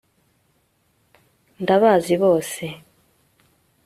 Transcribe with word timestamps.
ndabazi 1.61 2.13
bose 2.21 2.63